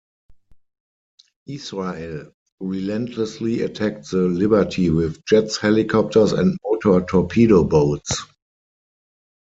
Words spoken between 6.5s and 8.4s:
motor torpedo boats.